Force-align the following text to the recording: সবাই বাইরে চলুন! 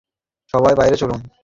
সবাই 0.53 0.73
বাইরে 0.75 0.95
চলুন! 0.97 1.19